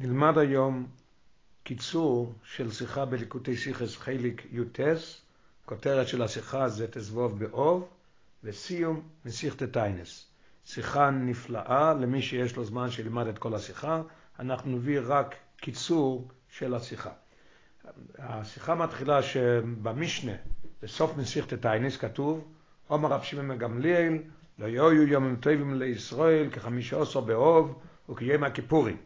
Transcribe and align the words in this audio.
נלמד 0.00 0.38
היום 0.38 0.86
קיצור 1.62 2.32
של 2.44 2.70
שיחה 2.72 3.04
בליקוטי 3.04 3.56
שיחס 3.56 3.96
חיליק 3.96 4.46
יוטס, 4.50 5.20
כותרת 5.64 6.08
של 6.08 6.22
השיחה 6.22 6.68
זה 6.68 6.86
תזבוב 6.90 7.38
באוב, 7.38 7.88
וסיום 8.44 9.02
מסיכת 9.24 9.72
טיינס. 9.72 10.26
שיחה 10.64 11.10
נפלאה 11.10 11.94
למי 11.94 12.22
שיש 12.22 12.56
לו 12.56 12.64
זמן 12.64 12.90
שילמד 12.90 13.26
את 13.26 13.38
כל 13.38 13.54
השיחה, 13.54 14.02
אנחנו 14.38 14.70
נביא 14.70 15.00
רק 15.04 15.34
קיצור 15.56 16.28
של 16.50 16.74
השיחה. 16.74 17.10
השיחה 18.18 18.74
מתחילה 18.74 19.22
שבמשנה, 19.22 20.32
בסוף 20.82 21.16
מסיכת 21.16 21.62
טיינס, 21.62 21.96
כתוב, 21.96 22.44
עומר 22.88 23.08
רב 23.08 23.22
שמעון 23.22 23.48
מגמליאל, 23.48 24.18
לא 24.58 24.66
יהיו 24.66 25.02
יומים 25.02 25.36
טובים 25.36 25.74
לישראל 25.74 26.50
כחמישה 26.50 27.02
עשר 27.02 27.20
באוב 27.20 27.78
וכיום 28.08 28.44
הכיפורים. 28.44 28.96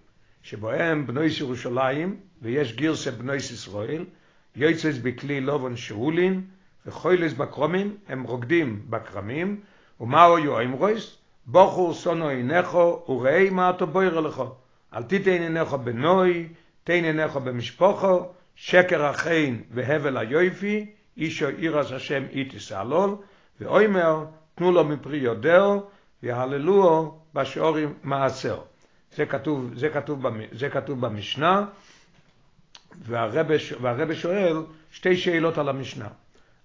שבהם 0.42 1.06
בנויס 1.06 1.40
ירושלים, 1.40 2.16
ויש 2.42 2.72
גירסה 2.72 3.10
בנויס 3.10 3.50
ישראל, 3.50 4.04
יוצס 4.56 4.98
בכלי 5.02 5.40
לובן 5.40 5.76
שאולין, 5.76 6.42
וחוילס 6.86 7.32
בקרומים, 7.32 7.96
הם 8.08 8.22
רוקדים 8.22 8.82
בקרמים, 8.90 9.60
ומאו 10.00 10.38
יואים 10.38 10.72
רויס, 10.72 11.16
בוחור 11.46 11.94
סונו 11.94 12.30
אינכו, 12.30 13.04
וראי 13.08 13.50
מה 13.50 13.70
אתה 13.70 13.86
בויר 13.86 14.20
לך. 14.20 14.42
אל 14.94 15.02
תיתן 15.02 15.42
אינכו 15.42 15.78
בנוי, 15.78 16.48
תן 16.84 17.04
אינכו 17.04 17.40
במשפוחו, 17.40 18.20
שקר 18.54 19.04
החין 19.04 19.62
והבל 19.70 20.16
היופי, 20.16 20.86
אישו 21.16 21.48
אירס 21.48 21.92
השם 21.92 22.24
איתי 22.30 22.60
סעלול, 22.60 23.16
ואוימר, 23.60 24.24
תנו 24.54 24.72
לו 24.72 24.84
מפרי 24.84 25.18
יודעו, 25.18 25.82
ויהללוהו 26.22 27.18
בשעורים 27.34 27.94
מעשר. 28.02 28.58
זה 29.16 29.26
כתוב, 29.26 29.70
זה 29.76 29.88
כתוב, 29.88 30.26
זה 30.52 30.68
כתוב 30.68 31.00
במשנה, 31.00 31.64
והרבא 33.80 34.14
שואל 34.14 34.56
שתי 34.92 35.16
שאלות 35.16 35.58
על 35.58 35.68
המשנה. 35.68 36.08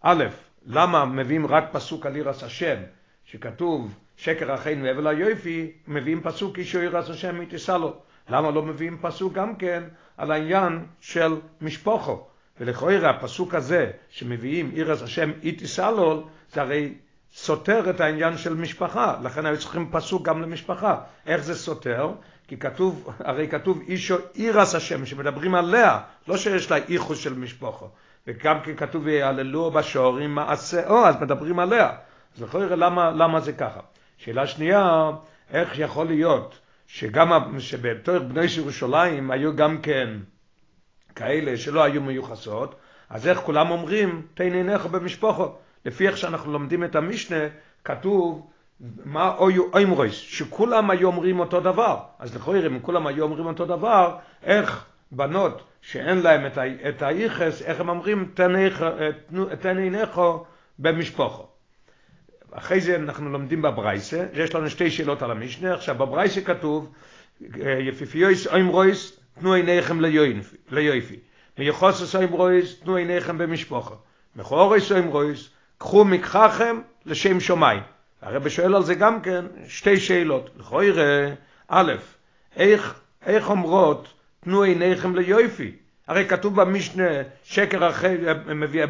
א', 0.02 0.26
למה 0.66 1.06
מביאים 1.06 1.48
רק 1.48 1.64
פסוק 1.72 2.06
על 2.06 2.16
ירס 2.16 2.44
השם, 2.44 2.78
שכתוב 3.26 3.94
שקר 4.18 4.56
אחינו 4.56 4.84
והבל 4.84 5.08
היופי, 5.08 5.72
מביאים 5.88 6.22
פסוק 6.24 6.58
אישו 6.58 6.80
ירס 6.80 7.10
השם 7.10 7.40
מתיסה 7.40 7.78
לו. 7.78 7.96
למה 8.30 8.52
לא 8.52 8.64
מביאים 8.64 8.98
פסוק 9.02 9.34
גם 9.34 9.56
כן 9.56 9.84
על 10.18 10.32
העניין 10.32 10.86
של 11.02 11.36
משפוחו? 11.62 12.26
ולכאורה 12.60 13.10
הפסוק 13.10 13.56
הזה 13.56 13.92
שמביאים 14.10 14.72
ירס 14.74 15.02
השם 15.02 15.32
איתיסה 15.44 15.92
לו, 15.92 16.28
זה 16.54 16.62
הרי 16.62 16.94
סותר 17.34 17.90
את 17.90 18.02
העניין 18.02 18.38
של 18.38 18.54
משפחה, 18.54 19.16
לכן 19.24 19.46
היו 19.46 19.58
צריכים 19.60 19.90
פסוק 19.92 20.26
גם 20.26 20.42
למשפחה. 20.42 21.02
איך 21.26 21.44
זה 21.44 21.56
סותר? 21.56 22.12
כי 22.48 22.58
כתוב, 22.58 23.10
הרי 23.20 23.48
כתוב 23.48 23.82
אישו 23.88 24.16
אירס 24.36 24.76
השם, 24.76 25.06
שמדברים 25.06 25.56
עליה, 25.56 26.00
לא 26.28 26.38
שיש 26.38 26.72
לה 26.72 26.78
איחוס 26.78 27.20
של 27.20 27.34
משפחו. 27.34 27.88
וגם 28.28 28.60
כן 28.62 28.76
כתוב 28.76 29.06
ויעללו 29.06 29.72
בשעורים 29.72 30.36
מעשהו, 30.36 31.06
אז 31.06 31.16
מדברים 31.22 31.60
עליה. 31.60 31.90
אז 32.36 32.44
לכל 32.44 32.62
יראה 32.62 32.76
למה, 32.76 33.12
למה 33.12 33.40
זה 33.40 33.54
ככה. 33.54 33.80
שאלה 34.18 34.48
שנייה, 34.48 35.12
איך 35.52 35.80
יכול 35.80 36.08
להיות 36.08 36.60
שגם, 36.88 37.60
שבתור 37.60 38.20
בני 38.20 38.46
ירושלים 38.58 39.32
היו 39.32 39.56
גם 39.56 39.82
כן 39.82 40.10
כאלה 41.16 41.58
שלא 41.58 41.84
היו 41.84 42.02
מיוחסות, 42.02 42.76
אז 43.10 43.28
איך 43.28 43.40
כולם 43.40 43.72
אומרים, 43.72 44.28
תן 44.34 44.54
עיניך 44.54 44.86
במשפחו. 44.86 45.46
לפי 45.86 46.08
איך 46.08 46.18
שאנחנו 46.18 46.52
לומדים 46.52 46.84
את 46.84 46.96
המשנה, 46.96 47.40
כתוב 47.84 48.50
מה 49.06 49.36
אויו 49.38 49.76
איימרויס, 49.76 50.14
שכולם 50.14 50.90
היו 50.90 51.08
אומרים 51.08 51.40
אותו 51.40 51.60
דבר. 51.60 51.98
אז 52.20 52.36
לכאורה, 52.36 52.68
אם 52.68 52.80
כולם 52.80 53.08
היו 53.08 53.24
אומרים 53.24 53.46
אותו 53.46 53.66
דבר, 53.66 54.18
איך 54.44 54.86
בנות 55.12 55.64
שאין 55.82 56.22
להם 56.22 56.46
את 56.90 57.02
האיכס, 57.02 57.62
איך 57.62 57.80
הם 57.80 57.90
אומרים, 57.90 58.32
תן 59.60 59.78
עיניכו 59.78 60.46
במשפחו. 60.80 61.46
אחרי 62.52 62.82
זה 62.82 62.96
אנחנו 62.96 63.30
לומדים 63.30 63.62
בברייסה, 63.62 64.26
יש 64.34 64.56
לנו 64.56 64.70
שתי 64.70 64.92
שאלות 64.92 65.22
על 65.22 65.32
המשנה, 65.32 65.74
עכשיו 65.74 65.96
בברייסה 65.96 66.42
כתוב, 66.42 66.92
יפיפיויס 67.80 68.48
איימרויס, 68.48 69.20
תנו 69.40 69.54
עיניכם 69.54 70.00
ליופי. 70.72 71.20
מיוחסוס 71.58 72.16
איימרויס, 72.16 72.80
תנו 72.80 72.96
עיניכם 72.96 73.38
במשפחו. 73.38 73.96
מכאורס 74.36 74.92
איימרויס, 74.92 75.50
קחו 75.78 76.06
מקחכם 76.06 76.82
לשם 77.06 77.40
שמיים. 77.40 77.97
הרב 78.22 78.50
שואל 78.50 78.76
על 78.76 78.84
זה 78.84 78.96
גם 78.96 79.22
כן 79.22 79.46
שתי 79.68 80.00
שאלות. 80.00 80.50
לכאורה, 80.58 81.30
א', 81.68 81.94
איך, 82.56 83.00
איך 83.26 83.50
אומרות 83.50 84.14
תנו 84.40 84.62
עיניכם 84.62 85.16
ליופי? 85.16 85.72
הרי 86.08 86.26
כתוב 86.26 86.62
במשנה 86.62 87.08
שקר 87.44 87.90
אחרי, 87.90 88.18
מביא, 88.56 88.86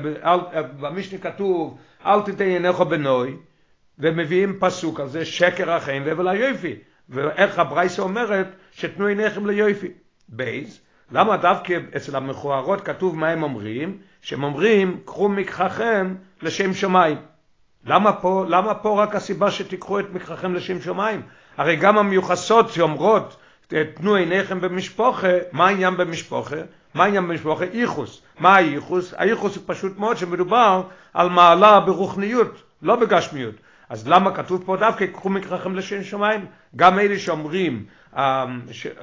במשנה 0.80 1.20
כתוב 1.20 1.78
אל 2.06 2.22
תיתן 2.22 2.46
עיניך 2.46 2.80
בנוי, 2.80 3.36
ומביאים 4.00 4.58
פסוק 4.60 5.00
על 5.00 5.08
זה 5.08 5.26
שקר 5.26 5.72
החיים 5.72 6.04
והבל 6.06 6.28
היופי. 6.28 6.76
ואיך 7.10 7.60
הברייסה 7.60 8.02
אומרת 8.02 8.48
שתנו 8.72 9.06
עיניכם 9.06 9.46
ליופי. 9.46 9.92
בייז, 10.30 10.82
למה 11.12 11.38
דווקא 11.38 11.80
אצל 11.98 12.16
המכוערות 12.16 12.82
כתוב 12.82 13.16
מה 13.16 13.30
הם 13.30 13.44
אומרים? 13.44 13.98
שהם 14.22 14.44
אומרים 14.44 15.00
קחו 15.06 15.30
מקחכם 15.30 16.16
לשם 16.42 16.74
שמיים. 16.74 17.18
למה 17.88 18.14
פה, 18.14 18.46
למה 18.48 18.74
פה 18.74 19.04
רק 19.04 19.16
הסיבה 19.16 19.52
שתיקחו 19.52 20.00
את 20.00 20.06
מקחכם 20.14 20.56
לשם 20.56 20.82
שמיים? 20.82 21.22
הרי 21.58 21.76
גם 21.76 21.98
המיוחסות 21.98 22.70
שאומרות, 22.70 23.38
תנו 23.68 24.16
עיניכם 24.16 24.62
במשפוחה, 24.62 25.28
מה 25.52 25.68
העניין 25.68 25.98
במשפוחה? 25.98 26.56
מה 26.94 27.04
העניין 27.04 27.28
במשפוחה? 27.28 27.66
איחוס. 27.66 28.22
מה 28.40 28.56
האיחוס? 28.56 29.14
האיחוס 29.18 29.56
הוא 29.56 29.64
פשוט 29.66 29.98
מאוד 29.98 30.18
שמדובר 30.18 30.82
על 31.14 31.30
מעלה 31.30 31.80
ברוחניות, 31.80 32.62
לא 32.82 32.96
בגשמיות. 32.96 33.56
אז 33.90 34.08
למה 34.08 34.32
כתוב 34.36 34.64
פה 34.66 34.78
דווקא, 34.78 35.06
קחו 35.06 35.30
מקחכם 35.30 35.76
לשם 35.76 36.04
שמיים? 36.04 36.46
גם 36.76 37.00
אלה 37.00 37.20
שאומרים, 37.20 37.86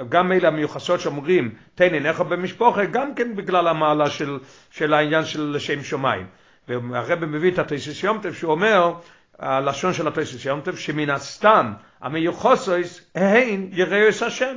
גם 0.09 0.33
אלה 0.33 0.49
המיוחסות 0.49 1.01
שאומרים, 1.01 1.55
תן 1.75 1.95
עיניך 1.95 2.21
במשפוחה, 2.21 2.85
גם 2.85 3.15
כן 3.15 3.37
בגלל 3.37 3.69
המעלה 3.69 4.11
של, 4.11 4.39
של 4.71 4.95
העניין 4.95 5.25
של 5.25 5.53
לשם 5.57 5.83
שמיים. 5.83 6.27
והרב 6.69 7.25
מביא 7.25 7.51
את 7.53 7.59
התייסס 7.59 8.03
יומטב 8.03 8.33
שהוא 8.35 8.51
אומר, 8.53 8.95
הלשון 9.39 9.93
של 9.93 10.09
התייסס 10.09 10.45
יומטב, 10.45 10.77
שמן 10.77 11.11
הסתם 11.11 11.73
המיוחסויס 12.01 13.01
הן 13.15 13.69
יראוס 13.73 14.23
השם. 14.23 14.57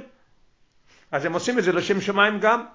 אז 1.12 1.26
הם 1.26 1.34
עושים 1.34 1.60
את 1.60 1.64
זה 1.64 1.72
לשם 1.72 2.02
שמיים 2.02 2.40
גם. 2.40 2.66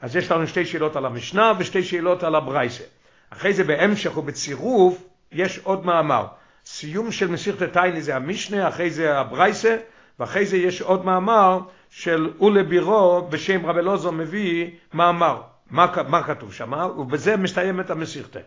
אז 0.00 0.16
יש 0.16 0.30
לנו 0.30 0.46
שתי 0.46 0.66
שאלות 0.66 0.96
על 0.96 1.06
המשנה 1.06 1.52
ושתי 1.58 1.82
שאלות 1.82 2.22
על 2.22 2.34
הברייסה. 2.34 2.84
אחרי 3.30 3.52
זה 3.52 3.64
בהמשך 3.64 4.16
ובצירוף 4.16 5.02
יש 5.32 5.58
עוד 5.58 5.86
מאמר. 5.86 6.26
סיום 6.66 7.12
של 7.12 7.26
מסיכת 7.26 7.62
התייני 7.62 8.02
זה 8.02 8.16
המשנה, 8.16 8.68
אחרי 8.68 8.90
זה 8.90 9.18
הברייסה, 9.18 9.76
ואחרי 10.20 10.46
זה 10.46 10.56
יש 10.56 10.82
עוד 10.82 11.04
מאמר 11.04 11.60
של 11.90 12.30
אולה 12.40 12.62
בירו 12.62 13.28
בשם 13.30 13.66
רבי 13.66 13.80
אלעזר 13.80 14.10
מביא 14.10 14.70
מאמר. 14.94 15.42
מה, 15.70 15.86
מה 16.08 16.22
כתוב 16.22 16.52
שם? 16.52 16.72
ובזה 16.72 17.36
מסתיימת 17.36 17.90
המסיכתה. 17.90 18.38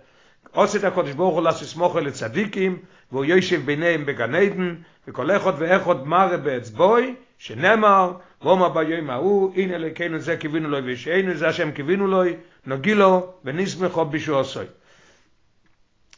עושה 0.51 0.77
את 0.77 0.83
הקודש 0.83 1.11
ברוך 1.11 1.35
הוא 1.35 1.43
לעשות 1.43 1.67
סמוכה 1.67 1.99
לצדיקים, 1.99 2.77
והוא 3.11 3.25
יושב 3.25 3.65
ביניהם 3.65 4.05
בגן 4.05 4.35
עדן, 4.35 4.75
וכל 5.07 5.31
אחד 5.31 5.53
ואחד 5.57 6.07
מראה 6.07 6.37
באצבוי, 6.37 7.15
שנאמר, 7.37 8.13
ואומר 8.41 8.69
ביום 8.69 9.09
ההוא, 9.09 9.53
הנה 9.55 9.75
אלוקינו 9.75 10.19
זה 10.19 10.37
קיווינו 10.37 10.69
לו 10.69 10.83
וישענו, 10.83 11.33
זה 11.35 11.47
השם 11.47 11.71
קיווינו 11.71 12.07
לו, 12.07 12.23
נוגילו 12.65 13.33
ונשמחו 13.45 14.05
בישוע 14.05 14.41
עשוי. 14.41 14.65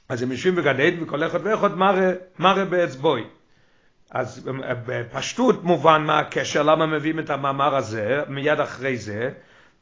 אז 0.09 0.23
הם 0.23 0.31
יושבים 0.31 0.55
בגן 0.55 0.79
עדן, 0.79 1.03
וכל 1.03 1.23
אחד 1.23 1.39
ואחד 1.43 1.77
מראה, 1.77 2.11
מראה 2.39 2.65
באצבוי. 2.65 3.23
אז 4.11 4.49
בפשטות 4.85 5.63
מובן 5.63 6.03
מה 6.03 6.19
הקשר, 6.19 6.63
למה 6.63 6.85
מביאים 6.85 7.19
את 7.19 7.29
המאמר 7.29 7.75
הזה, 7.75 8.21
מיד 8.27 8.59
אחרי 8.59 8.97
זה, 8.97 9.31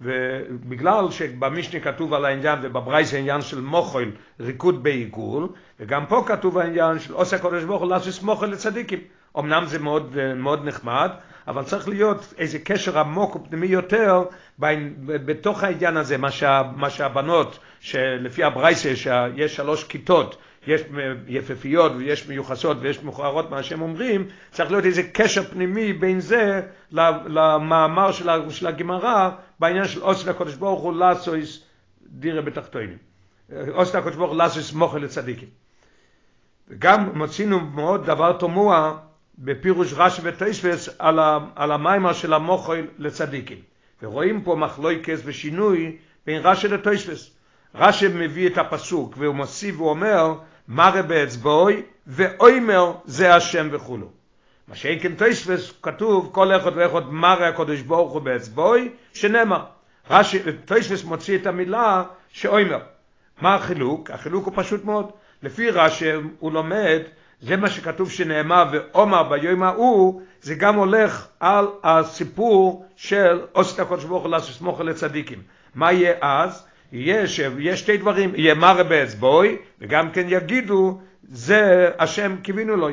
ובגלל 0.01 1.11
שבמשנה 1.11 1.79
כתוב 1.79 2.13
על 2.13 2.25
העניין 2.25 2.59
ובברייס 2.61 3.13
העניין 3.13 3.41
של 3.41 3.61
מוחל 3.61 4.11
ריקוד 4.39 4.83
בעיגול 4.83 5.47
וגם 5.79 6.05
פה 6.05 6.23
כתוב 6.27 6.57
העניין 6.57 6.99
של 6.99 7.13
עושה 7.13 7.35
הקודש 7.35 7.63
ברוך 7.63 7.81
הוא 7.81 7.89
לעשות 7.89 8.23
מוחל 8.23 8.45
לצדיקים. 8.45 8.99
אמנם 9.39 9.65
זה 9.65 9.79
מאוד, 9.79 10.33
מאוד 10.35 10.65
נחמד 10.65 11.11
אבל 11.47 11.63
צריך 11.63 11.87
להיות 11.87 12.33
איזה 12.37 12.59
קשר 12.59 12.99
עמוק 12.99 13.35
ופנימי 13.35 13.67
יותר 13.67 14.23
בתוך 15.05 15.63
העניין 15.63 15.97
הזה 15.97 16.17
מה, 16.17 16.31
שה, 16.31 16.61
מה 16.75 16.89
שהבנות 16.89 17.59
שלפי 17.79 18.43
הברייסה 18.43 18.95
שיש 18.95 19.55
שלוש 19.55 19.83
כיתות 19.83 20.37
יש 20.69 20.81
יפפיות 21.27 21.91
ויש 21.97 22.27
מיוחסות 22.27 22.77
ויש 22.81 23.03
מכוערות 23.03 23.49
מה 23.49 23.63
שהם 23.63 23.81
אומרים, 23.81 24.27
צריך 24.51 24.71
להיות 24.71 24.85
איזה 24.85 25.03
קשר 25.03 25.43
פנימי 25.43 25.93
בין 25.93 26.19
זה 26.19 26.61
למאמר 26.91 28.11
של 28.49 28.67
הגמרא 28.67 29.29
בעניין 29.59 29.85
של 29.87 30.01
עושה 30.01 30.29
לקודש 30.29 30.53
ברוך 30.53 30.81
הוא 30.81 30.93
לעשויס 30.93 31.63
דירה 32.03 32.41
בתחתונים. 32.41 32.97
עושה 33.71 33.99
לקודש 33.99 34.15
ברוך 34.15 34.31
הוא 34.31 34.37
לעשויס 34.37 34.73
מוכל 34.73 34.97
לצדיקים. 34.97 35.49
וגם 36.69 37.09
מוצאינו 37.13 37.59
מאוד 37.59 38.05
דבר 38.05 38.33
תמוה 38.33 38.97
בפירוש 39.37 39.93
רש"י 39.97 40.21
ותוספס 40.23 40.89
על, 40.99 41.19
על 41.55 41.71
המיימר 41.71 42.13
של 42.13 42.33
המוחל 42.33 42.87
לצדיקים. 42.97 43.57
ורואים 44.03 44.41
פה 44.41 44.55
מחלויקס 44.55 45.21
ושינוי 45.25 45.97
בין 46.25 46.41
רש"י 46.41 46.67
לתוספס. 46.67 47.31
רש"י 47.75 48.07
מביא 48.07 48.47
את 48.49 48.57
הפסוק 48.57 49.15
והוא 49.17 49.35
מוסיף 49.35 49.81
ואומר 49.81 50.33
מראה 50.69 51.01
באצבעוי 51.01 51.83
ואוימר 52.07 52.93
זה 53.05 53.35
השם 53.35 53.67
וכולו. 53.71 54.07
מה 54.67 54.75
שאין 54.75 54.99
כן 55.01 55.15
תוספס 55.15 55.73
כתוב 55.81 56.29
כל 56.31 56.55
אחד 56.55 56.71
ואחד 56.75 57.09
מראה 57.09 57.47
הקדוש 57.47 57.81
ברוך 57.81 58.13
הוא 58.13 58.21
באצבעוי 58.21 58.91
שנאמר. 59.13 59.63
רש"י 60.09 60.39
תוספס 60.65 61.03
מוציא 61.03 61.37
את 61.37 61.47
המילה 61.47 62.03
שאוימר. 62.29 62.79
מה 63.41 63.55
החילוק? 63.55 64.11
החילוק 64.11 64.45
הוא 64.45 64.53
פשוט 64.55 64.85
מאוד. 64.85 65.11
לפי 65.43 65.69
רש"י 65.69 66.11
הוא 66.39 66.51
לומד 66.51 66.99
זה 67.41 67.57
מה 67.57 67.69
שכתוב 67.69 68.11
שנאמר 68.11 68.65
ועומר 68.71 69.23
ביום 69.23 69.63
ההוא 69.63 70.21
זה 70.41 70.55
גם 70.55 70.75
הולך 70.75 71.27
על 71.39 71.67
הסיפור 71.83 72.85
של 72.95 73.41
עושת 73.51 73.79
הקודש 73.79 74.03
ברוך 74.03 74.23
הוא 74.23 74.31
לסמוך 74.31 74.79
לצדיקים 74.81 75.41
מה 75.75 75.91
יהיה 75.91 76.13
אז? 76.21 76.65
יהיה 76.91 77.27
שיש 77.27 77.79
שתי 77.79 77.97
דברים 77.97 78.33
מראה 78.57 78.83
באצבוי 78.83 79.57
וגם 79.81 80.11
כן 80.11 80.25
יגידו 80.29 81.01
זה 81.23 81.89
השם 81.99 82.35
קיווינו 82.41 82.75
לו 82.75 82.89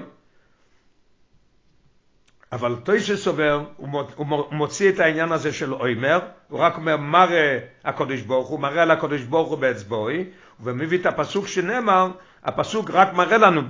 אבל 2.53 2.77
תוישה 2.85 3.17
סובר 3.17 3.65
הוא 3.77 4.27
מוציא 4.51 4.91
את 4.91 5.01
העניין 5.01 5.33
הזה 5.33 5.53
של 5.53 5.75
אוימר 5.75 6.19
הוא 6.49 6.61
רק 6.61 6.77
אומר 6.77 6.97
מראה 6.97 7.59
הקודש 7.85 8.21
ברוך 8.21 8.49
הוא 8.49 8.61
מראה 8.61 8.93
הקודש 8.93 9.21
ברוך 9.21 9.49
הוא 9.49 9.59
באצבוי 9.59 10.25
ומביא 10.61 10.99
את 10.99 11.07
הפסוק 11.07 11.47
שנאמר 11.47 12.11
הפסוק 12.47 12.91
רק 12.91 13.13
מראה 13.13 13.39
לנו, 13.39 13.63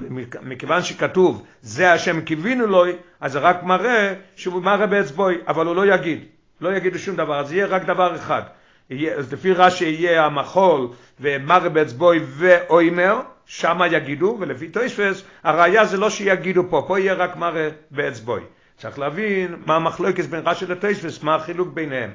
מכיוון 0.42 0.82
שכתוב 0.82 1.46
זה 1.62 1.92
השם 1.92 2.20
קיווינו 2.20 2.66
לו, 2.66 2.84
אז 3.20 3.32
זה 3.32 3.38
רק 3.38 3.62
מראה 3.62 4.14
שהוא 4.36 4.62
מראה 4.62 4.86
באצבוי, 4.86 5.38
אבל 5.48 5.66
הוא 5.66 5.76
לא 5.76 5.94
יגיד, 5.94 6.24
לא 6.60 6.76
יגידו 6.76 6.98
שום 6.98 7.16
דבר, 7.16 7.40
אז 7.40 7.52
יהיה 7.52 7.66
רק 7.66 7.84
דבר 7.84 8.16
אחד. 8.16 8.42
אז 8.90 9.32
לפי 9.32 9.52
רש"י 9.52 9.84
יהיה 9.84 10.26
המחול 10.26 10.88
ומראה 11.20 11.68
באצבוי 11.68 12.20
ואוימר, 12.26 13.20
שמה 13.46 13.86
יגידו, 13.86 14.36
ולפי 14.40 14.68
תויספס, 14.68 15.22
הראיה 15.42 15.84
זה 15.84 15.96
לא 15.96 16.10
שיגידו 16.10 16.62
פה, 16.70 16.84
פה 16.88 17.00
יהיה 17.00 17.14
רק 17.14 17.36
מראה 17.36 17.68
באצבוי. 17.90 18.40
צריך 18.76 18.98
להבין 18.98 19.56
מה 19.66 19.76
המחלוקת 19.76 20.24
בין 20.24 20.40
רש"י 20.44 20.66
לתויספס, 20.66 21.22
מה 21.22 21.34
החילוק 21.34 21.68
ביניהם. 21.68 22.10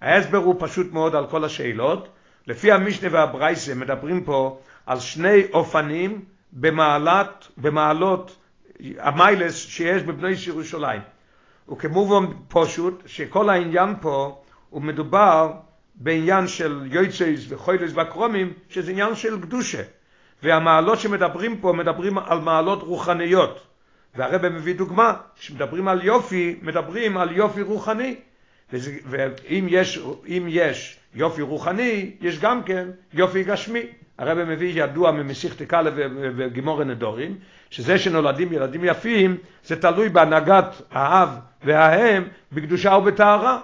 ההסבר 0.00 0.38
הוא 0.38 0.56
פשוט 0.58 0.92
מאוד 0.92 1.14
על 1.14 1.26
כל 1.26 1.44
השאלות. 1.44 2.08
לפי 2.46 2.72
המשנה 2.72 3.08
והברייסה 3.12 3.74
מדברים 3.74 4.24
פה 4.24 4.60
על 4.86 5.00
שני 5.00 5.42
אופנים 5.52 6.24
במעלת, 6.52 7.48
במעלות 7.56 8.36
המיילס 8.98 9.54
שיש 9.54 10.02
בבני 10.02 10.34
ירושלים. 10.46 11.00
וכמובן 11.68 12.24
פשוט 12.48 13.02
שכל 13.06 13.50
העניין 13.50 13.94
פה 14.00 14.42
הוא 14.70 14.82
מדובר 14.82 15.52
בעניין 15.94 16.46
של 16.46 16.82
יויצייס 16.90 17.44
וחוילס 17.48 17.90
והקרומים 17.94 18.52
שזה 18.68 18.90
עניין 18.90 19.14
של 19.14 19.40
קדושה. 19.40 19.82
והמעלות 20.42 21.00
שמדברים 21.00 21.56
פה 21.56 21.72
מדברים 21.72 22.18
על 22.18 22.38
מעלות 22.38 22.82
רוחניות. 22.82 23.66
והרבא 24.14 24.48
מביא 24.48 24.74
דוגמה 24.74 25.14
שמדברים 25.34 25.88
על 25.88 26.04
יופי 26.04 26.56
מדברים 26.62 27.16
על 27.16 27.32
יופי 27.32 27.62
רוחני. 27.62 28.16
ואם 28.72 29.66
יש, 29.68 30.00
יש 30.48 30.98
יופי 31.14 31.42
רוחני 31.42 32.10
יש 32.20 32.38
גם 32.38 32.62
כן 32.62 32.88
יופי 33.12 33.44
גשמי. 33.44 33.82
הרב 34.18 34.44
מביא 34.44 34.84
ידוע 34.84 35.10
ממסיכת 35.10 35.62
קאלה 35.62 35.90
וגימור 36.36 36.84
נדורים, 36.84 37.38
שזה 37.70 37.98
שנולדים 37.98 38.52
ילדים 38.52 38.84
יפים, 38.84 39.36
זה 39.64 39.80
תלוי 39.80 40.08
בהנהגת 40.08 40.82
האב 40.90 41.28
והאם 41.64 42.22
בקדושה 42.52 42.92
ובטהרה. 42.94 43.60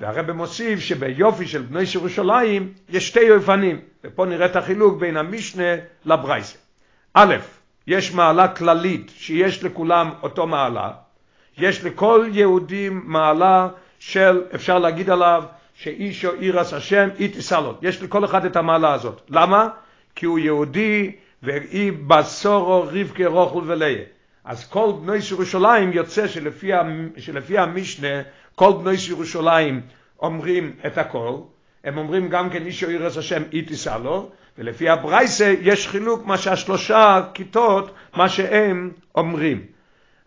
והרב 0.00 0.32
מוסיף 0.32 0.80
שביופי 0.80 1.46
של 1.46 1.62
בני 1.62 1.82
ירושלים 1.94 2.72
יש 2.88 3.08
שתי 3.08 3.30
אופנים, 3.30 3.80
ופה 4.04 4.26
נראה 4.26 4.46
את 4.46 4.56
החילוק 4.56 4.98
בין 4.98 5.16
המשנה 5.16 5.74
לברייסה. 6.04 6.58
א', 7.14 7.34
יש 7.86 8.14
מעלה 8.14 8.48
כללית 8.48 9.12
שיש 9.16 9.64
לכולם 9.64 10.10
אותו 10.22 10.46
מעלה, 10.46 10.90
יש 11.58 11.84
לכל 11.84 12.26
יהודי 12.32 12.88
מעלה 12.90 13.68
של, 13.98 14.42
אפשר 14.54 14.78
להגיד 14.78 15.10
עליו, 15.10 15.44
שאיש 15.74 16.24
או 16.24 16.32
עירס 16.32 16.72
השם 16.72 17.08
אי 17.18 17.28
תישא 17.28 17.54
לו. 17.54 17.74
יש 17.82 18.02
לכל 18.02 18.24
אחד 18.24 18.44
את 18.44 18.56
המעלה 18.56 18.92
הזאת. 18.92 19.20
למה? 19.28 19.68
כי 20.14 20.26
הוא 20.26 20.38
יהודי 20.38 21.12
ואי 21.42 21.90
בסורו 21.90 22.82
רבקי 22.82 23.26
רוחל 23.26 23.60
וליה. 23.66 24.02
אז 24.44 24.68
כל 24.68 24.92
בני 25.02 25.16
ירושלים 25.30 25.92
יוצא 25.92 26.28
שלפי, 26.28 26.70
שלפי 27.18 27.58
המשנה 27.58 28.22
כל 28.54 28.72
בני 28.82 28.94
ירושלים 29.08 29.80
אומרים 30.22 30.72
את 30.86 30.98
הכל. 30.98 31.36
הם 31.84 31.98
אומרים 31.98 32.28
גם 32.28 32.50
כן 32.50 32.66
איש 32.66 32.84
או 32.84 32.88
עירס 32.88 33.16
השם 33.16 33.42
אי 33.52 33.62
תישא 33.62 33.98
לו. 34.04 34.30
ולפי 34.58 34.88
הברייסה 34.88 35.54
יש 35.60 35.88
חילוק 35.88 36.26
מה 36.26 36.38
שהשלושה 36.38 37.20
כיתות 37.34 37.94
מה 38.16 38.28
שהם 38.28 38.90
אומרים. 39.14 39.62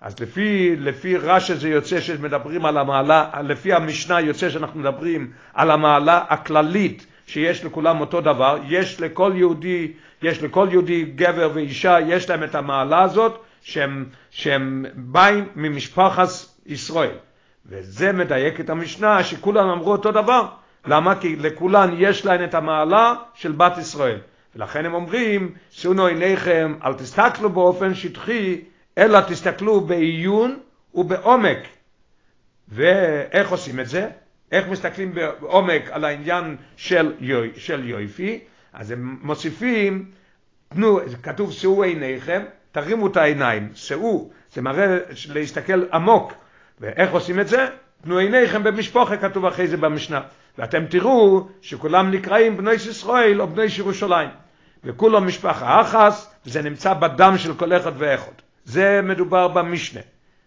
אז 0.01 0.19
לפי, 0.19 0.75
לפי 0.79 1.17
רש"י 1.17 1.55
זה 1.55 1.69
יוצא 1.69 2.01
שמדברים 2.01 2.65
על 2.65 2.77
המעלה, 2.77 3.29
לפי 3.43 3.73
המשנה 3.73 4.21
יוצא 4.21 4.49
שאנחנו 4.49 4.79
מדברים 4.79 5.31
על 5.53 5.71
המעלה 5.71 6.23
הכללית 6.29 7.05
שיש 7.27 7.65
לכולם 7.65 7.99
אותו 7.99 8.21
דבר, 8.21 8.57
יש 8.67 9.01
לכל 9.01 9.31
יהודי, 9.35 9.91
יש 10.21 10.43
לכל 10.43 10.67
יהודי 10.71 11.03
גבר 11.03 11.51
ואישה, 11.53 11.97
יש 12.07 12.29
להם 12.29 12.43
את 12.43 12.55
המעלה 12.55 13.01
הזאת 13.01 13.41
שהם, 13.61 14.05
שהם 14.31 14.85
באים 14.95 15.47
ממשפחת 15.55 16.27
ישראל. 16.65 17.17
וזה 17.69 18.11
מדייק 18.11 18.59
את 18.59 18.69
המשנה 18.69 19.23
שכולם 19.23 19.69
אמרו 19.69 19.91
אותו 19.91 20.11
דבר. 20.11 20.47
למה? 20.85 21.19
כי 21.19 21.35
לכולן 21.35 21.95
יש 21.97 22.25
להן 22.25 22.43
את 22.43 22.53
המעלה 22.53 23.13
של 23.33 23.51
בת 23.51 23.77
ישראל. 23.77 24.17
ולכן 24.55 24.85
הם 24.85 24.93
אומרים, 24.93 25.53
שאונו 25.69 26.05
עיניכם, 26.05 26.75
אל 26.85 26.93
תסתכלו 26.93 27.49
באופן 27.49 27.95
שטחי 27.95 28.61
אלא 28.97 29.19
תסתכלו 29.21 29.81
בעיון 29.81 30.59
ובעומק. 30.93 31.57
ואיך 32.69 33.51
עושים 33.51 33.79
את 33.79 33.87
זה? 33.87 34.09
איך 34.51 34.67
מסתכלים 34.67 35.13
בעומק 35.15 35.89
על 35.91 36.05
העניין 36.05 36.55
של, 36.77 37.13
יוי, 37.19 37.51
של 37.55 37.89
יויפי? 37.89 38.39
אז 38.73 38.91
הם 38.91 39.17
מוסיפים, 39.21 40.11
תנו, 40.69 40.99
כתוב 41.23 41.51
שאו 41.51 41.83
עיניכם, 41.83 42.43
תרימו 42.71 43.07
את 43.07 43.17
העיניים, 43.17 43.69
שאו, 43.73 44.29
זה 44.53 44.61
מראה 44.61 44.97
להסתכל 45.33 45.83
עמוק. 45.93 46.33
ואיך 46.79 47.11
עושים 47.11 47.39
את 47.39 47.47
זה? 47.47 47.67
תנו 48.03 48.17
עיניכם 48.17 48.63
במשפחה, 48.63 49.17
כתוב 49.17 49.45
אחרי 49.45 49.67
זה 49.67 49.77
במשנה. 49.77 50.21
ואתם 50.57 50.85
תראו 50.85 51.47
שכולם 51.61 52.11
נקראים 52.11 52.57
בני 52.57 52.73
ישראל 52.73 53.41
או 53.41 53.47
בני 53.47 53.65
ירושלים. 53.77 54.29
וכולם 54.83 55.27
משפחה 55.27 55.81
אחס, 55.81 56.33
וזה 56.45 56.61
נמצא 56.61 56.93
בדם 56.93 57.33
של 57.37 57.53
כל 57.53 57.73
אחד 57.73 57.91
ואחד. 57.97 58.31
זה 58.65 59.01
מדובר 59.03 59.47
במשנה, 59.47 60.01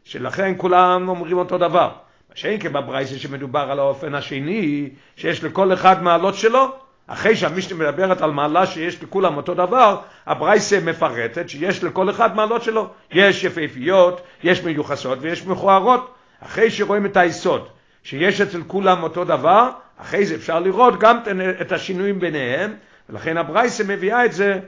שלכן 0.05 0.55
כולם 0.57 1.09
אומרים 1.09 1.38
אותו 1.38 1.59
דבר. 1.59 1.90
מה 2.31 2.37
שאין 2.37 2.61
כבברייסה 2.61 3.19
שמדובר 3.19 3.71
על 3.71 3.78
האופן 3.78 4.14
השני, 4.14 4.90
שיש 5.16 5.45
לכל 5.45 5.73
אחד 5.73 6.02
מעלות 6.02 6.35
שלו, 6.35 6.69
אחרי 7.07 7.37
שהמשנה 7.37 7.78
מדברת 7.78 8.23
על 8.23 8.31
מעלה 8.31 8.66
שיש 8.66 9.02
לכולם 9.02 9.37
אותו 9.37 9.55
דבר, 9.55 10.00
הברייסה 10.26 10.81
מפרטת 10.81 11.49
שיש 11.49 11.85
לכל 11.85 12.11
אחד 12.11 12.37
מעלות 12.37 12.62
שלו. 12.62 12.88
יש 13.11 13.45
יפהפיות, 13.45 14.21
יש 14.43 14.62
מיוחסות 14.62 15.19
ויש 15.21 15.47
מכוערות. 15.47 16.14
אחרי 16.44 16.70
שרואים 16.70 17.06
את 17.06 17.16
היסוד, 17.16 17.68
שיש 18.02 18.40
אצל 18.40 18.62
כולם 18.66 19.02
אותו 19.02 19.25
דבר, 19.25 19.70
אחרי 19.99 20.26
זה 20.26 20.35
אפשר 20.35 20.61
לראות 20.61 21.00
גם 21.00 21.18
את 21.61 21.73
השינויים 21.73 22.20
ביניהם, 22.20 22.75
ולכן 23.09 23.37
הברייסה 23.37 23.85
מביאה 23.85 24.25
את 24.25 24.32
זה, 24.32 24.61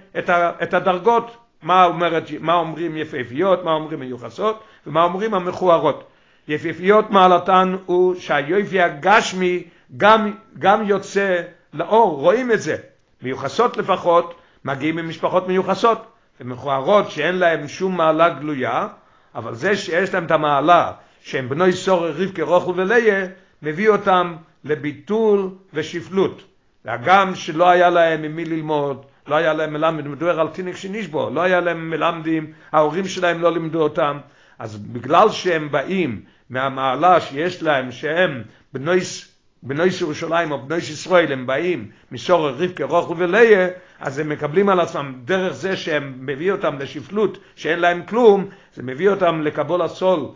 את 0.62 0.74
הדרגות 0.74 1.36
מה, 1.62 1.84
אומרת, 1.84 2.24
מה 2.40 2.54
אומרים 2.54 2.96
יפהפיות, 2.96 3.64
מה 3.64 3.72
אומרים 3.72 4.00
מיוחסות 4.00 4.64
ומה 4.86 5.04
אומרים 5.04 5.34
המכוערות. 5.34 6.04
יפהפיות 6.48 7.10
מעלתן 7.10 7.76
הוא 7.86 8.14
שהיופי 8.14 8.80
הגשמי 8.80 9.62
גם, 9.96 10.32
גם 10.58 10.88
יוצא 10.88 11.40
לאור, 11.72 12.20
רואים 12.20 12.52
את 12.52 12.62
זה. 12.62 12.76
מיוחסות 13.22 13.76
לפחות 13.76 14.34
מגיעים 14.64 14.96
ממשפחות 14.96 15.48
מיוחסות, 15.48 16.06
ומכוערות 16.40 17.10
שאין 17.10 17.34
להם 17.34 17.68
שום 17.68 17.96
מעלה 17.96 18.28
גלויה, 18.28 18.88
אבל 19.34 19.54
זה 19.54 19.76
שיש 19.76 20.14
להם 20.14 20.24
את 20.24 20.30
המעלה 20.30 20.92
שהם 21.22 21.48
בני 21.48 21.72
סור 21.72 22.08
רבקה 22.08 22.42
רוחל 22.42 22.80
וליה, 22.80 23.26
מביא 23.62 23.88
אותם 23.88 24.36
לביטול 24.64 25.48
ושפלות. 25.74 26.42
והגם 26.84 27.34
שלא 27.34 27.70
היה 27.70 27.90
להם 27.90 28.22
ממי 28.22 28.44
ללמוד, 28.44 29.06
לא 29.26 29.34
היה 29.34 29.52
להם 29.52 29.72
מלמד, 29.72 30.06
מדבר 30.08 30.40
על 30.40 30.48
תינק 30.48 30.76
שנשבו, 30.76 31.30
לא 31.30 31.40
היה 31.40 31.60
להם 31.60 31.90
מלמדים, 31.90 32.52
ההורים 32.72 33.08
שלהם 33.08 33.40
לא 33.40 33.52
לימדו 33.52 33.82
אותם, 33.82 34.18
אז 34.58 34.76
בגלל 34.76 35.30
שהם 35.30 35.70
באים 35.70 36.20
מהמעלה 36.50 37.20
שיש 37.20 37.62
להם, 37.62 37.92
שהם 37.92 38.42
בנויס 38.72 39.32
בני 39.62 39.82
ירושלים 40.00 40.52
או 40.52 40.66
בני 40.66 40.76
ישראל 40.76 41.32
הם 41.32 41.46
באים 41.46 41.90
מסור 42.12 42.48
רבקה 42.48 42.84
רוחל 42.84 43.14
וליה 43.16 43.68
אז 44.00 44.18
הם 44.18 44.28
מקבלים 44.28 44.68
על 44.68 44.80
עצמם 44.80 45.14
דרך 45.24 45.52
זה 45.52 45.76
שהם 45.76 46.14
מביא 46.20 46.52
אותם 46.52 46.78
לשפלות 46.78 47.38
שאין 47.56 47.78
להם 47.78 48.02
כלום 48.06 48.48
זה 48.74 48.82
מביא 48.82 49.08
אותם 49.08 49.42
לקבול 49.42 49.82
הסול 49.82 50.28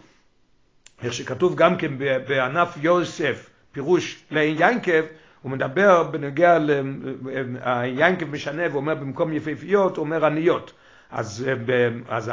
איך 1.02 1.12
שכתוב 1.12 1.54
גם 1.54 1.76
כן 1.76 1.92
בענף 2.28 2.76
יוסף 2.80 3.50
פירוש 3.72 4.22
ליינקב 4.30 5.02
הוא 5.42 5.52
מדבר 5.52 6.02
בנוגע 6.02 6.58
ליינקב 6.58 8.30
משנה 8.30 8.62
ואומר 8.72 8.94
במקום 8.94 9.32
יפהפיות 9.32 9.96
הוא 9.96 10.04
אומר 10.04 10.24
עניות. 10.24 10.72
אז, 11.10 11.46
אז 12.08 12.30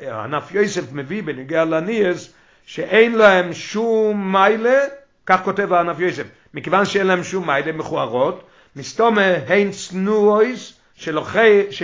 הענף 0.00 0.52
יוסף 0.52 0.92
מביא 0.92 1.22
בנוגע 1.22 1.64
לעניאס 1.64 2.32
שאין 2.66 3.14
להם 3.14 3.52
שום 3.52 4.32
מיילה 4.32 4.78
כך 5.26 5.40
כותב 5.44 5.72
הענף 5.72 6.00
יוסף. 6.00 6.24
מכיוון 6.54 6.84
שאין 6.84 7.06
להם 7.06 7.24
שום 7.24 7.46
מיילה 7.46 7.72
מכוערות 7.72 8.44
מסתומה 8.76 9.34
הן 9.46 9.70
צנועויס 9.70 10.72
של 10.94 11.18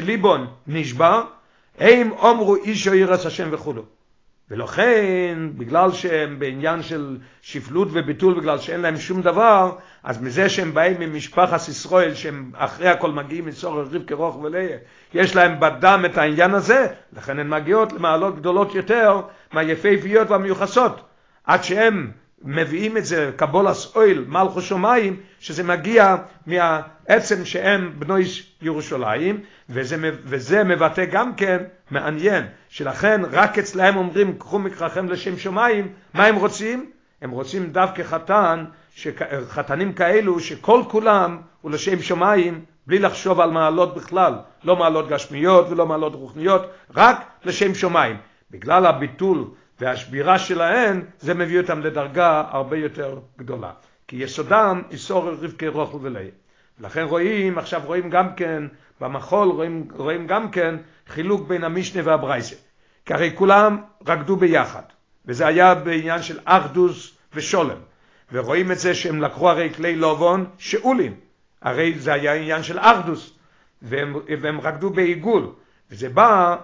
ליבון 0.05 0.47
נשבר 0.67 1.23
הם 1.79 2.13
אומרו 2.13 2.57
אישו 2.57 2.95
ירס 2.95 3.27
השם 3.27 3.49
וכולו 3.53 3.83
ולכן, 4.51 5.39
בגלל 5.57 5.93
שהם 5.93 6.39
בעניין 6.39 6.83
של 6.83 7.17
שפלות 7.43 7.89
וביטול, 7.93 8.41
בגלל 8.41 8.59
שאין 8.59 8.81
להם 8.81 8.97
שום 8.97 9.23
דבר, 9.23 9.77
אז 10.03 10.23
מזה 10.23 10.49
שהם 10.49 10.75
באים 10.75 11.01
ממשפחת 11.01 11.69
ישראל, 11.69 12.15
שהם 12.15 12.53
אחרי 12.55 12.89
הכל 12.89 13.11
מגיעים 13.11 13.47
מצורך 13.47 13.93
ריב 13.93 14.03
כרוך 14.07 14.37
וליה, 14.37 14.77
יש 15.15 15.37
להם 15.37 15.61
בדם 15.61 16.03
את 16.07 16.19
העניין 16.19 16.55
הזה, 16.55 16.87
לכן 17.17 17.39
הן 17.39 17.49
מגיעות 17.49 17.93
למעלות 17.93 18.37
גדולות 18.37 18.75
יותר 18.75 19.21
מהיפהפיות 19.53 20.31
והמיוחסות. 20.31 21.01
עד 21.45 21.65
שהם 21.65 22.11
מביאים 22.43 22.97
את 22.97 23.05
זה 23.05 23.31
קבולס 23.37 23.97
אויל 23.97 24.25
מלכו 24.29 24.61
שמיים 24.61 25.17
שזה 25.41 25.63
מגיע 25.63 26.17
מהעצם 26.47 27.45
שהם 27.45 27.93
בנוי 27.99 28.25
ירושלים 28.63 29.41
וזה, 29.71 29.97
וזה 30.25 30.65
מבטא 30.65 31.05
גם 31.05 31.35
כן 31.35 31.59
מעניין. 31.91 32.45
שלכן 32.69 33.21
רק 33.31 33.59
אצלהם 33.59 33.97
אומרים 33.97 34.39
קחו 34.39 34.59
מקראכם 34.59 35.09
לשם 35.09 35.39
שמיים 35.39 35.93
מה 36.15 36.27
הם 36.27 36.37
רוצים? 36.37 36.91
הם 37.23 37.31
רוצים 37.31 37.67
דווקא 37.73 38.03
חתן 38.03 38.65
חתנים 39.49 39.93
כאלו 39.93 40.41
שכל 40.41 40.83
כולם 40.89 41.39
הוא 41.61 41.71
לשם 41.71 42.03
שמיים 42.03 42.65
בלי 42.87 42.99
לחשוב 42.99 43.41
על 43.41 43.51
מעלות 43.51 43.95
בכלל. 43.95 44.35
לא 44.65 44.77
מעלות 44.77 45.09
גשמיות 45.09 45.67
ולא 45.71 45.87
מעלות 45.87 46.15
רוחניות 46.15 46.63
רק 46.95 47.25
לשם 47.45 47.75
שמיים. 47.75 48.17
בגלל 48.51 48.87
הביטול 48.87 49.45
והשבירה 49.81 50.39
שלהן 50.39 51.03
זה 51.21 51.35
מביא 51.35 51.61
אותם 51.61 51.81
לדרגה 51.81 52.45
הרבה 52.51 52.77
יותר 52.77 53.19
גדולה. 53.39 53.71
כי 54.09 54.17
יסודם 54.17 54.83
איסור 54.91 55.29
רבקי 55.29 55.69
רוחל 55.69 55.97
וליה 56.01 56.31
לכן 56.81 57.03
רואים 57.03 57.59
עכשיו 57.59 57.83
רואים 57.85 58.11
גם 58.11 58.35
כן 58.35 58.63
במחול 59.01 59.49
רואים, 59.49 59.89
רואים 59.97 60.27
גם 60.27 60.51
כן 60.51 60.77
חילוק 61.09 61.49
בין 61.49 61.65
המשנה 61.65 62.03
והברייסה. 62.05 62.57
כי 63.07 63.15
הרי 63.15 63.33
כולם 63.35 63.83
רקדו 64.07 64.37
ביחד. 64.37 64.83
וזה 65.27 65.47
היה 65.47 65.75
בעניין 65.75 66.23
של 66.23 66.39
אחדוס 66.45 67.19
ושולם. 67.35 67.77
ורואים 68.33 68.73
את 68.73 68.79
זה 68.79 68.95
שהם 68.95 69.23
לקחו 69.23 69.51
הרי 69.51 69.75
כלי 69.75 69.97
לובון 69.97 70.47
שאולים. 70.59 71.15
הרי 71.63 71.99
זה 71.99 72.13
היה 72.13 72.35
עניין 72.35 72.63
של 72.63 72.79
אחדוס. 72.79 73.33
והם, 73.83 74.15
והם 74.41 74.61
רקדו 74.61 74.91
בעיגול. 74.91 75.47
וזה 75.91 76.09
בא 76.09 76.57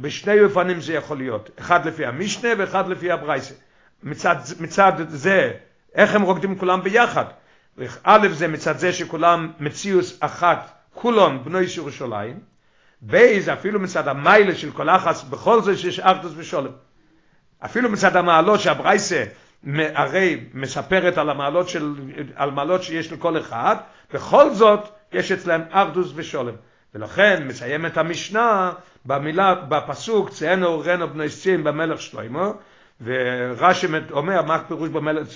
בשני 0.00 0.40
אופנים 0.40 0.80
זה 0.80 0.92
יכול 0.94 1.16
להיות, 1.16 1.50
אחד 1.58 1.86
לפי 1.86 2.06
המשנה 2.06 2.48
ואחד 2.58 2.88
לפי 2.88 3.10
הברייסה. 3.10 3.54
מצד, 4.02 4.36
מצד 4.60 4.92
זה, 5.08 5.52
איך 5.94 6.14
הם 6.14 6.22
רוקדים 6.22 6.58
כולם 6.58 6.82
ביחד? 6.82 7.24
א' 8.04 8.28
זה 8.32 8.48
מצד 8.48 8.78
זה 8.78 8.92
שכולם 8.92 9.52
מציאוס 9.60 10.18
אחת, 10.20 10.70
כולם 10.94 11.44
בני 11.44 11.58
ירושלים, 11.76 12.40
ב' 13.06 13.38
זה 13.40 13.52
אפילו 13.52 13.80
מצד 13.80 14.08
המיילה 14.08 14.54
של 14.54 14.70
כל 14.70 14.90
אחס, 14.90 15.22
בכל 15.22 15.62
זה 15.62 15.76
שיש 15.76 16.00
ארדוס 16.00 16.32
ושולם. 16.36 16.72
אפילו 17.64 17.88
מצד 17.88 18.16
המעלות 18.16 18.60
שהברייסה 18.60 19.24
הרי 19.94 20.40
מספרת 20.54 21.18
על 21.18 21.30
המעלות, 21.30 21.68
של, 21.68 21.94
על 22.34 22.50
מעלות 22.50 22.82
שיש 22.82 23.12
לכל 23.12 23.38
אחד, 23.38 23.76
בכל 24.12 24.50
זאת 24.50 24.88
יש 25.12 25.32
אצלם 25.32 25.60
ארדוס 25.72 26.12
ושולם. 26.14 26.54
ולכן 26.94 27.46
מסיים 27.46 27.86
את 27.86 27.96
המשנה 27.96 28.72
במילה, 29.04 29.54
בפסוק, 29.54 30.30
ציינו 30.30 30.82
רנו 30.84 31.08
בני 31.08 31.28
ציון 31.28 31.64
במלך 31.64 32.00
שלמה, 32.00 32.50
ורש"י 33.04 33.86
אומר, 34.10 34.42
מה 34.42 34.54
הפירוש 34.54 34.88
במלך, 34.88 35.28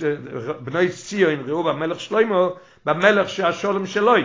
בני 0.61 0.89
ציון 0.89 1.41
ראו 1.47 1.63
במלך 1.63 2.01
שלמה, 2.01 2.49
במלך 2.85 3.29
שהשולם 3.29 3.87
שלוי. 3.87 4.25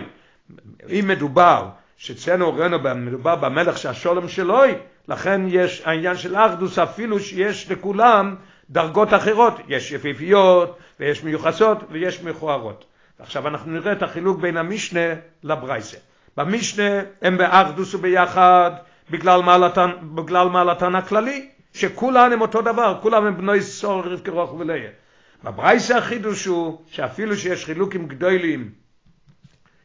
אם 0.88 1.04
מדובר 1.08 1.68
שציינו 1.96 2.54
רנו 2.56 2.78
מדובר 2.94 3.36
במלך 3.36 3.78
שהשולם 3.78 4.28
שלוי, 4.28 4.74
לכן 5.08 5.40
יש 5.48 5.82
העניין 5.84 6.16
של 6.16 6.36
אחדוס 6.36 6.78
אפילו 6.78 7.20
שיש 7.20 7.70
לכולם 7.70 8.36
דרגות 8.70 9.14
אחרות, 9.14 9.54
יש 9.68 9.92
יפיפיות 9.92 10.78
ויש 11.00 11.24
מיוחסות 11.24 11.78
ויש 11.90 12.22
מכוערות. 12.22 12.84
עכשיו 13.18 13.48
אנחנו 13.48 13.72
נראה 13.72 13.92
את 13.92 14.02
החילוק 14.02 14.40
בין 14.40 14.56
המשנה 14.56 15.14
לברייסה. 15.42 15.98
במשנה 16.38 17.00
הם 17.22 17.38
באחדוס 17.38 17.94
וביחד 17.94 18.70
בגלל 19.10 19.42
מעלתן, 19.42 19.90
בגלל 20.14 20.48
מעלתן 20.48 20.94
הכללי, 20.94 21.48
שכולן 21.72 22.32
הם 22.32 22.40
אותו 22.40 22.62
דבר, 22.62 22.98
כולם 23.02 23.26
הם 23.26 23.36
בני 23.36 23.62
סור 23.62 24.02
רוח 24.28 24.52
וליה. 24.52 24.90
בברייסה 25.44 25.98
החידוש 25.98 26.44
הוא 26.44 26.82
שאפילו 26.86 27.36
שיש 27.36 27.64
חילוקים 27.64 28.08
גדולים, 28.08 28.70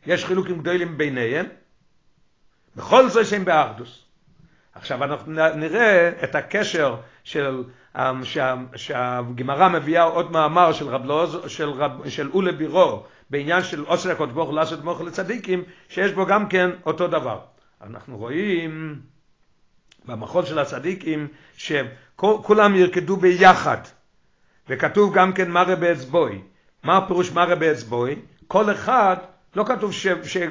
יש 0.05 0.25
חילוקים 0.25 0.59
גדולים 0.59 0.97
ביניהם, 0.97 1.45
בכל 2.75 3.09
זה 3.09 3.25
שהם 3.25 3.45
באחדוס. 3.45 4.05
עכשיו 4.75 5.03
אנחנו 5.03 5.31
נראה 5.55 6.11
את 6.23 6.35
הקשר 6.35 6.95
של 7.23 7.63
שהגמרא 8.75 9.69
מביאה 9.69 10.03
עוד 10.03 10.31
מאמר 10.31 10.73
של 10.73 10.87
רב 10.87 11.05
לוז 11.05 11.37
של 11.47 11.69
רב 11.69 12.09
של 12.09 12.29
אולה 12.33 12.51
בירו 12.51 13.03
בעניין 13.33 13.63
של 13.63 13.83
עושר 13.87 14.11
הקדוש 14.11 14.31
ברוך 14.31 14.49
הוא 14.49 14.55
לעשות 14.55 14.83
מוח 14.83 15.01
לצדיקים 15.01 15.63
שיש 15.89 16.11
בו 16.11 16.25
גם 16.25 16.49
כן 16.49 16.69
אותו 16.85 17.07
דבר. 17.07 17.39
אנחנו 17.83 18.17
רואים 18.17 19.01
במחול 20.05 20.45
של 20.45 20.59
הצדיקים 20.59 21.27
שכולם 21.57 22.75
ירקדו 22.75 23.17
ביחד 23.17 23.77
וכתוב 24.69 25.13
גם 25.13 25.33
כן 25.33 25.51
מראה 25.51 25.75
באצבוי. 25.75 26.41
מה 26.83 26.97
הפירוש 26.97 27.31
מראה 27.31 27.55
באצבוי? 27.55 28.15
כל 28.47 28.71
אחד 28.71 29.15
לא 29.55 29.63
כתוב 29.63 29.91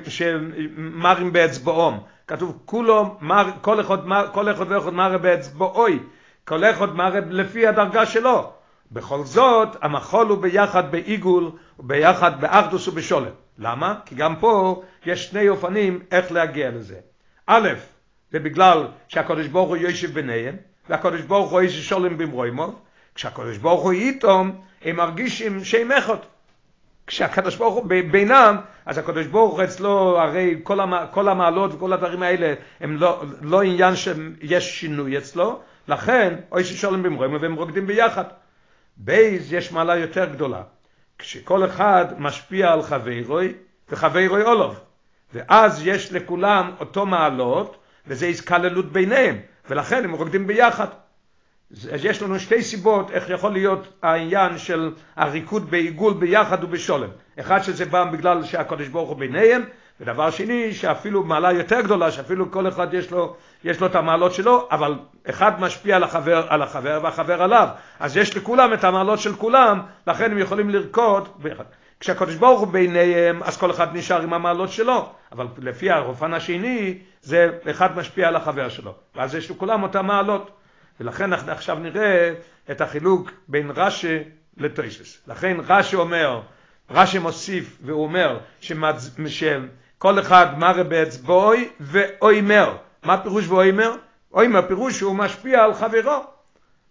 שמרים 0.09 1.33
באצבעום, 1.33 2.01
כתוב 2.27 2.59
כולו, 2.65 3.17
מר, 3.21 3.51
כל 3.61 3.81
אחד, 3.81 3.99
כל 4.33 4.53
אחד 4.53 4.73
ואחד 4.73 4.95
מראה 4.95 5.19
באצבעוי, 5.19 5.99
כל 6.45 6.65
אחד 6.65 6.95
מראה 6.95 7.21
לפי 7.31 7.67
הדרגה 7.67 8.07
שלו. 8.07 8.53
בכל 8.93 9.25
זאת, 9.25 9.69
המחול 9.83 10.27
הוא 10.27 10.39
ביחד 10.39 10.93
בעיגול, 10.93 11.51
ביחד 11.83 12.41
באחדוס 12.41 12.89
ובשולם. 12.89 13.31
למה? 13.59 13.95
כי 14.07 14.15
גם 14.15 14.37
פה 14.37 14.83
יש 15.07 15.27
שני 15.27 15.49
אופנים 15.49 16.01
איך 16.11 16.33
להגיע 16.33 16.71
לזה. 16.71 16.97
א', 17.47 17.69
זה 18.31 18.39
בגלל 18.39 18.87
שהקדוש 19.09 19.47
ברוך 19.47 19.69
הוא 19.69 19.77
יושב 19.77 20.15
ביניהם, 20.15 20.57
והקדוש 20.89 21.21
ברוך 21.21 21.51
הוא 21.51 21.61
איזה 21.61 21.75
שולם 21.75 22.19
במרוימוב, 22.19 22.81
כשהקדוש 23.15 23.59
ברוך 23.59 23.83
הוא 23.83 23.93
איתום, 23.93 24.61
הם 24.83 24.97
מרגישים 24.97 25.65
שהם 25.65 25.93
אחד. 25.93 26.17
כשהקדוש 27.07 27.57
ברוך 27.57 27.75
הוא 27.75 27.87
בינם, 28.11 28.57
אז 28.87 28.99
הקדוש 28.99 29.27
ברוך 29.27 29.55
הוא 29.55 29.65
אצלו, 29.65 30.21
הרי 30.21 30.61
כל, 30.63 30.81
המ, 30.81 30.93
כל 31.11 31.29
המעלות 31.29 31.75
וכל 31.75 31.93
הדברים 31.93 32.23
האלה 32.23 32.55
הם 32.81 32.97
לא, 32.97 33.23
לא 33.41 33.63
עניין 33.63 33.97
שיש 33.97 34.81
שינוי 34.81 35.19
אצלו, 35.19 35.61
לכן, 35.89 36.35
אוי 36.53 36.65
ששולם 36.65 37.03
במרוימוב, 37.03 37.43
והם 37.43 37.55
רוקדים 37.55 37.87
ביחד. 37.87 38.25
בייז 38.97 39.53
יש 39.53 39.73
מעלה 39.73 39.97
יותר 39.97 40.25
גדולה. 40.25 40.63
כשכל 41.23 41.65
אחד 41.65 42.05
משפיע 42.19 42.73
על 42.73 42.83
חברוי, 42.83 43.55
וחברוי 43.91 44.43
אולוב. 44.43 44.81
ואז 45.35 45.87
יש 45.87 46.13
לכולם 46.13 46.71
אותו 46.81 47.07
מעלות, 47.07 47.77
וזה 48.07 48.27
התקללות 48.27 48.93
ביניהם, 48.93 49.39
ולכן 49.71 50.05
הם 50.05 50.13
רוקדים 50.13 50.47
ביחד. 50.47 50.87
אז 51.93 52.05
יש 52.05 52.23
לנו 52.23 52.39
שתי 52.39 52.63
סיבות 52.63 53.11
איך 53.11 53.31
יכול 53.31 53.53
להיות 53.53 53.89
העניין 54.03 54.59
של 54.59 54.95
הריקוד 55.17 55.71
בעיגול 55.71 56.15
ביחד 56.15 56.65
ובשולם. 56.65 57.09
אחד 57.41 57.63
שזה 57.63 57.85
בא 57.85 58.05
בגלל 58.05 58.45
שהקדוש 58.45 58.89
ברוך 58.89 59.09
הוא 59.09 59.19
ביניהם, 59.19 59.63
ודבר 60.03 60.31
שני 60.31 60.75
שאפילו 60.75 61.25
מעלה 61.25 61.53
יותר 61.53 61.81
גדולה, 61.81 62.11
שאפילו 62.11 62.51
כל 62.51 62.69
אחד 62.69 62.95
יש 62.95 63.11
לו, 63.11 63.37
יש 63.65 63.81
לו 63.81 63.87
את 63.87 63.95
המעלות 63.95 64.35
שלו, 64.35 64.69
אבל 64.71 64.99
אחד 65.31 65.61
משפיע 65.61 65.97
על 65.97 66.03
החבר, 66.03 66.47
על 66.49 66.63
החבר 66.63 67.01
והחבר 67.03 67.43
עליו. 67.43 67.69
אז 68.01 68.17
יש 68.17 68.37
לכולם 68.37 68.73
את 68.73 68.85
המעלות 68.85 69.19
של 69.19 69.37
כולם, 69.37 69.81
לכן 70.07 70.31
הם 70.31 70.39
יכולים 70.39 70.71
לרקוד 70.71 71.29
ביחד. 71.39 71.65
כשהקדוש 72.01 72.35
ברוך 72.35 72.61
הוא 72.61 72.69
ביניהם, 72.69 73.43
אז 73.43 73.57
כל 73.57 73.71
אחד 73.71 73.97
נשאר 73.97 74.23
עם 74.23 74.33
המעלות 74.33 74.73
שלו, 74.73 75.09
אבל 75.33 75.47
לפי 75.59 75.91
האופן 75.91 76.35
השני, 76.35 76.99
זה 77.23 77.51
אחד 77.71 77.97
משפיע 77.97 78.29
על 78.29 78.37
החבר 78.37 78.69
שלו, 78.69 78.95
ואז 79.15 79.35
יש 79.35 79.51
לכולם 79.51 79.83
אותה 79.83 80.03
מעלות. 80.03 80.51
ולכן 81.01 81.33
עכשיו 81.33 81.79
נראה 81.79 82.35
את 82.71 82.81
החילוק 82.81 83.31
בין 83.49 83.71
רש"י 83.77 84.19
לטויסס. 84.57 85.23
לכן 85.27 85.57
רש"י 85.69 85.97
אומר 85.97 86.41
רש"י 86.91 87.19
מוסיף 87.19 87.79
והוא 87.83 88.03
אומר 88.03 88.39
שמצ... 88.61 89.11
שכל 90.03 90.19
אחד 90.19 90.59
מראה 90.59 90.85
באצבעוי 90.85 91.69
ואוימר. 91.81 92.77
מה 93.03 93.19
פירוש 93.19 93.49
ואוימר? 93.49 93.97
אוימר 94.33 94.63
פירוש 94.69 94.99
שהוא 94.99 95.17
משפיע 95.17 95.65
על 95.65 95.75
חברו. 95.75 96.25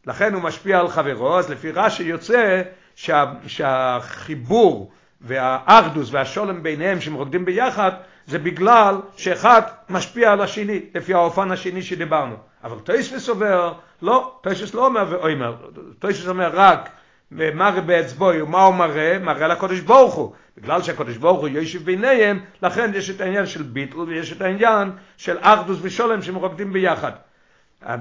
לכן 0.07 0.33
הוא 0.33 0.41
משפיע 0.41 0.79
על 0.79 0.87
חברו, 0.87 1.39
אז 1.39 1.49
לפי 1.49 1.71
רש"י 1.71 2.03
יוצא 2.03 2.61
שה... 2.95 3.25
שהחיבור 3.47 4.91
והאחדוס 5.21 6.09
והשולם 6.11 6.63
ביניהם 6.63 7.01
שהם 7.01 7.13
רוקדים 7.13 7.45
ביחד 7.45 7.91
זה 8.27 8.39
בגלל 8.39 8.95
שאחד 9.17 9.61
משפיע 9.89 10.31
על 10.31 10.41
השני, 10.41 10.81
לפי 10.95 11.13
האופן 11.13 11.51
השני 11.51 11.81
שדיברנו. 11.81 12.35
אבל 12.63 12.79
טויספס 12.79 13.29
אומר, 13.29 13.73
לא, 14.01 14.39
טויספס 14.41 14.73
לא 14.73 14.85
אומר 14.85 15.05
ואוימר, 15.09 15.55
טויספס 15.99 16.27
אומר 16.27 16.49
רק 16.53 16.89
מראה 17.31 17.81
באצבעו, 17.81 18.29
ומה 18.43 18.63
הוא 18.63 18.75
מראה? 18.75 19.19
מראה 19.19 19.47
לקודש 19.47 19.79
ברוך 19.79 20.13
הוא. 20.13 20.33
בגלל 20.57 20.81
שהקודש 20.81 21.17
ברוך 21.17 21.39
הוא 21.39 21.47
יושב 21.47 21.83
ביניהם, 21.83 22.39
לכן 22.61 22.91
יש 22.95 23.09
את 23.09 23.21
העניין 23.21 23.45
של 23.45 23.63
ביטול 23.63 23.99
ויש 23.99 24.31
את 24.31 24.41
העניין 24.41 24.91
של 25.17 25.37
אחדוס 25.41 25.79
ושולם 25.81 26.21
שמרוקדים 26.21 26.73
ביחד. 26.73 27.11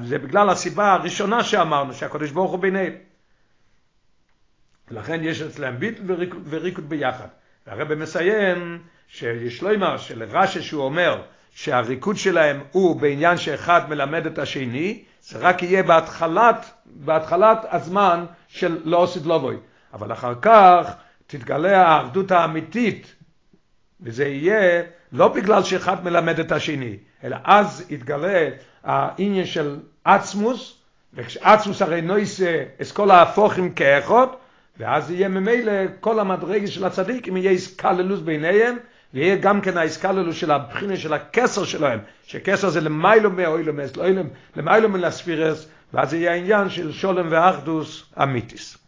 זה 0.02 0.18
בגלל 0.18 0.50
הסיבה 0.50 0.92
הראשונה 0.92 1.44
שאמרנו, 1.44 1.94
שהקודש 1.94 2.30
ברוך 2.30 2.50
הוא 2.50 2.58
ביניהם. 2.58 2.92
לכן 4.90 5.20
יש 5.24 5.42
אצלם 5.42 5.78
ביטל 5.78 6.02
וריקוד 6.44 6.88
ביחד. 6.88 7.28
והרבא 7.66 7.94
מסיים 7.94 8.78
שיש 9.08 9.62
לו 9.62 9.74
אמר 9.74 9.96
שלרש"י 9.98 10.62
שהוא 10.62 10.84
אומר 10.84 11.22
שהריקוד 11.54 12.16
שלהם 12.16 12.60
הוא 12.70 13.00
בעניין 13.00 13.36
שאחד 13.36 13.90
מלמד 13.90 14.26
את 14.26 14.38
השני, 14.38 15.04
זה 15.22 15.38
רק 15.38 15.62
יהיה 15.62 15.82
בהתחלת, 15.82 16.70
בהתחלת 16.94 17.58
הזמן 17.70 18.24
של 18.48 18.80
לא 18.84 18.96
עושית 18.96 19.26
לובוי. 19.26 19.56
אבל 19.94 20.12
אחר 20.12 20.34
כך 20.42 20.94
תתגלה 21.26 21.86
האחדות 21.86 22.30
האמיתית, 22.30 23.14
וזה 24.00 24.24
יהיה 24.24 24.82
לא 25.12 25.28
בגלל 25.28 25.62
שאחד 25.62 26.04
מלמד 26.04 26.40
את 26.40 26.52
השני, 26.52 26.96
אלא 27.24 27.36
אז 27.44 27.86
יתגלה 27.90 28.48
העניין 28.84 29.46
של 29.46 29.78
עצמוס, 30.04 30.76
וכשעצמוס 31.14 31.82
הרי 31.82 32.00
נויסה 32.00 32.64
אסכולה 32.82 33.14
ההפוכים 33.14 33.72
כאחד, 33.72 34.26
ואז 34.78 35.10
יהיה 35.10 35.28
ממילא 35.28 35.72
כל 36.00 36.20
המדרגה 36.20 36.66
של 36.66 36.84
הצדיק, 36.84 37.28
אם 37.28 37.36
יהיה 37.36 37.50
איסקללוס 37.50 38.20
ביניהם, 38.20 38.76
ויהיה 39.14 39.36
גם 39.36 39.60
כן 39.60 39.76
האיסקללוס 39.76 40.36
של 40.36 40.50
הבחינה 40.50 40.96
של 40.96 41.12
הכסר 41.12 41.64
שלהם, 41.64 41.98
שכסר 42.24 42.68
זה 42.68 42.80
למיילו 42.80 43.30
מאוילומס, 43.30 43.92
למיילו 44.56 44.88
מלספירס, 44.88 45.68
ואז 45.92 46.14
יהיה 46.14 46.32
העניין 46.32 46.70
של 46.70 46.92
שולם 46.92 47.26
ואחדוס 47.30 48.04
אמיתיס. 48.22 48.79